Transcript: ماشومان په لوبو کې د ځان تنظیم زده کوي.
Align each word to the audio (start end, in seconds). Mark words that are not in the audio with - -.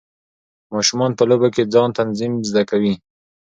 ماشومان 0.73 1.11
په 1.17 1.23
لوبو 1.29 1.47
کې 1.55 1.61
د 1.65 1.69
ځان 1.73 1.89
تنظیم 1.99 2.33
زده 2.49 2.63
کوي. 2.69 2.93